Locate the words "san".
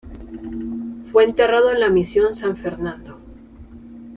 2.35-2.57